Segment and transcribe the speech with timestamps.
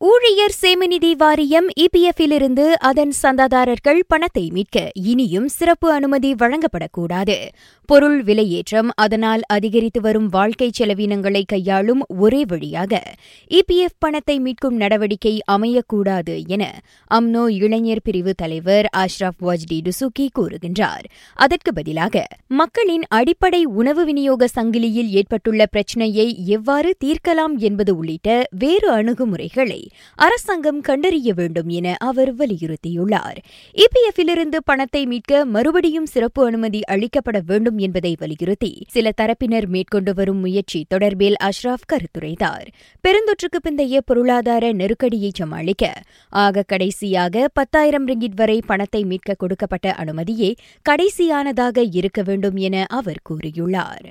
[0.00, 7.48] ஊழியர் சேமநிதி வாரியம் இபிஎஃப்பிலிருந்து அதன் சந்தாதாரர்கள் பணத்தை மீட்க இனியும் சிறப்பு அனுமதி வழங்கப்படக்கூடாது.
[7.86, 13.02] பொருள் விலையேற்றம் அதனால் அதிகரித்து வரும் வாழ்க்கை செலவினங்களை கையாளும் ஒரே வழியாக
[13.50, 16.80] இபிஎஃப் பணத்தை மீட்கும் நடவடிக்கை அமையக்கூடாது என
[17.14, 21.04] அம்னோ இளைஞர் பிரிவு தலைவர் அஷ்ரப் வாஜ்டி டுசுகி கூறுகின்றார்.
[21.34, 29.85] அதற்கு பதிலாக மக்களின் அடிப்படை உணவு விநியோக சங்கிலியில் ஏற்பட்டுள்ள பிரச்சினையை எவ்வாறு தீர்க்கலாம் என்பது உள்ளிட்ட வேறு அணுகுமுறைகளை
[30.14, 33.36] அரசாங்கம் கண்டறிய வேண்டும் என அவர் வலியுறுத்தியுள்ளார்.
[33.72, 40.86] இபிஎஃப்பிலிருந்து பணத்தை மீட்க மறுபடியும் சிறப்பு அனுமதி அளிக்கப்பட வேண்டும் என்பதை வலியுறுத்தி சில தரப்பினர் மேற்கொண்டு வரும் முயற்சி
[40.94, 42.66] தொடர்பில் அஷ்ராப் கருத்துரைத்தார்.
[43.08, 45.92] பெருந்தொற்றுக்கு பிந்தைய பொருளாதார நெருக்கடியை சமாளிக்க
[46.28, 50.54] ஆக கடைசியாக பத்தாயிரம் ரிங்கிட் வரை பணத்தை மீட்க கொடுக்கப்பட்ட அனுமதியே
[50.88, 54.06] கடைசியானதாக இருக்க வேண்டும் என அவர் கூறியுள்ளார்.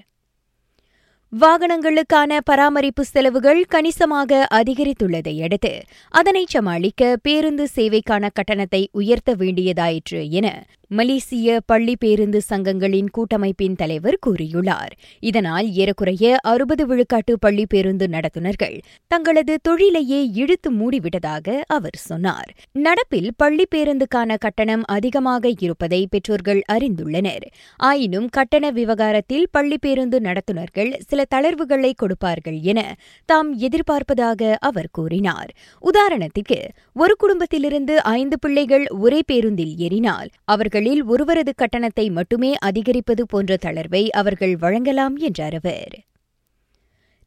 [1.34, 5.72] வாகனங்களுக்கான பராமரிப்பு செலவுகள் கணிசமாக அதிகரித்துள்ளதை அடுத்து
[6.10, 10.48] அதனை சமாளிக்க பேருந்து சேவைக்கான கட்டணத்தை உயர்த்த வேண்டியதாயிற்று என
[10.90, 14.92] மலேசிய பள்ளி பேருந்து சங்கங்களின் கூட்டமைப்பின் தலைவர் கூறியுள்ளார்.
[15.20, 18.78] இதனால் ஏறக்குறைய அறுபது விழுக்காட்டு பள்ளி பேருந்து நடத்துனர்கள்
[19.08, 22.54] தங்களது தொழிலையே இழுத்து மூடிவிட்டதாக அவர் சொன்னார்.
[22.74, 27.46] நடப்பில் பள்ளி பேருந்துக்கான கட்டணம் அதிகமாக இருப்பதை பெற்றோர்கள் அறிந்துள்ளனர்.
[27.78, 35.50] ஆயினும் கட்டண விவகாரத்தில் பள்ளி பேருந்து நடத்துனர்கள் சில தளர்வுகளை கொடுப்பார்கள் என தாம் எதிர்பார்ப்பதாக அவர் கூறினார்.
[35.82, 43.58] உதாரணத்திற்கு ஒரு குடும்பத்திலிருந்து ஐந்து பிள்ளைகள் ஒரே பேருந்தில் ஏறினால் அவர்கள் அவர்களில் ஒருவரது கட்டணத்தை மட்டுமே அதிகரிப்பது போன்ற
[43.66, 45.94] தளர்வை அவர்கள் வழங்கலாம் என்றார் அவர்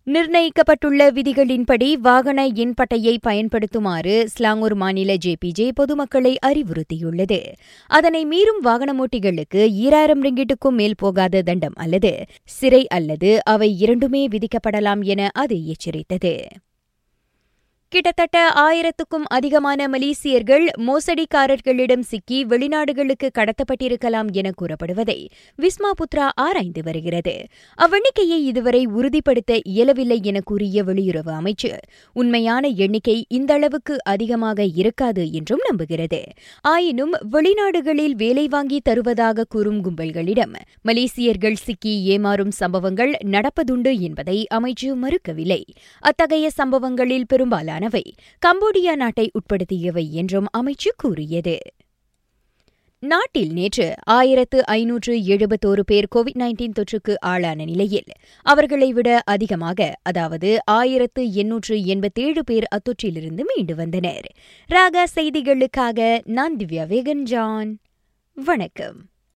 [0.06, 7.40] நிர்ணயிக்கப்பட்டுள்ள விதிகளின்படி வாகன எண்பட்டையை பயன்படுத்துமாறு ஸ்லாங்கூர் மாநில ஜேபிஜே பொதுமக்களை அறிவுறுத்தியுள்ளது.
[7.90, 12.14] அதனை மீறும் வாகனமோட்டிகளுக்கு ஈராயிரம் ரிங்கிட்டுக்கும் மேல் போகாத தண்டம் அல்லது
[12.58, 16.34] சிறை அல்லது அவை இரண்டுமே விதிக்கப்படலாம் என அது எச்சரித்தது.
[17.90, 25.26] கிட்டத்தட்ட ஆயிரத்துக்கும் அதிகமான மலேசியர்கள் மோசடிக்காரர்களிடம் சிக்கி வெளிநாடுகளுக்கு கடத்தப்பட்டிருக்கலாம் என கூறப்படுவதை
[25.58, 27.34] விஸ்மா புத்ரா ஆராய்ந்து வருகிறது.
[27.78, 31.80] அவ்வெண்ணிக்கையை இதுவரை உறுதிப்படுத்த இயலவில்லை என கூறிய வெளியுறவு அமைச்சர்
[32.12, 36.20] உண்மையான எண்ணிக்கை இந்த அளவுக்கு அதிகமாக இருக்காது என்றும் நம்புகிறது.
[36.60, 40.54] ஆயினும் வெளிநாடுகளில் வேலை வாங்கி தருவதாக கூறும் கும்பல்களிடம்
[40.88, 45.64] மலேசியர்கள் சிக்கி ஏமாறும் சம்பவங்கள் நடப்பதுண்டு என்பதை அமைச்சு மறுக்கவில்லை.
[46.00, 51.58] அத்தகைய சம்பவங்களில் பெரும்பாலான பெரும்பாலானவை கம்போடியா நாட்டை உட்படுத்தியவை என்றும் அமைச்சு கூறியது.
[53.02, 58.10] நாட்டில் நேற்று ஆயிரத்து ஐநூற்று எழுபத்தோரு பேர் கோவிட் நைன்டீன் தொற்றுக்கு ஆளான நிலையில்
[58.42, 64.26] அவர்களை விட அதிகமாக அதாவது ஆயிரத்து எண்ணூற்று எண்பத்தேழு பேர் அத்தொற்றிலிருந்து மீண்டு வந்தனர்.
[64.70, 67.78] ராகா செய்திகளுக்காக நான் திவ்யா வேகன் ஜான்
[68.34, 68.98] வணக்கம்.